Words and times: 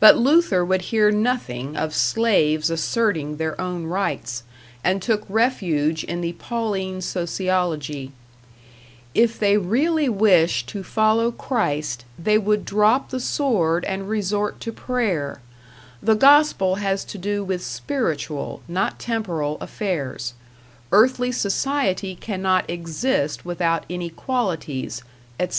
But 0.00 0.16
Luther 0.16 0.64
would 0.64 0.80
hear 0.88 1.10
nothing 1.10 1.76
of 1.76 1.94
slaves 1.94 2.70
asserting 2.70 3.36
their 3.36 3.60
own 3.60 3.84
rights, 3.84 4.42
and 4.82 5.02
took 5.02 5.26
refuge 5.28 6.02
in 6.02 6.22
the 6.22 6.32
Pauline 6.32 7.02
sociology: 7.02 8.12
If 9.14 9.38
they 9.38 9.58
really 9.58 10.08
wished 10.08 10.66
to 10.70 10.82
follow 10.82 11.30
Christ, 11.30 12.06
they 12.18 12.38
would 12.38 12.64
drop 12.64 13.10
the 13.10 13.20
sword 13.20 13.84
and 13.84 14.08
resort 14.08 14.60
to 14.60 14.72
prayer; 14.72 15.42
the 16.02 16.14
gospel 16.14 16.76
has 16.76 17.04
to 17.04 17.18
do 17.18 17.44
with 17.44 17.62
spiritual, 17.62 18.62
not 18.66 18.98
temporal, 18.98 19.58
affairs; 19.60 20.32
earthly 20.90 21.32
society 21.32 22.14
cannot 22.16 22.70
exist 22.70 23.44
without 23.44 23.84
inequalities, 23.90 25.02
etc. 25.38 25.46